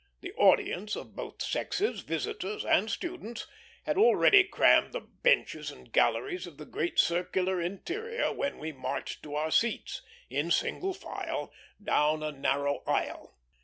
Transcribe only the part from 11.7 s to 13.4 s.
down a narrow aisle.